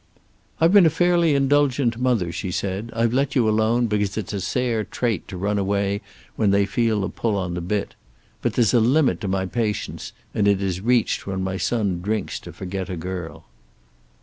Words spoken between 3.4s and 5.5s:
alone, because it's a Sayre trait to